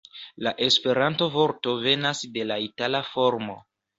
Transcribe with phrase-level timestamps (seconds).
[0.45, 3.59] La Esperanta vorto venas de la itala formo.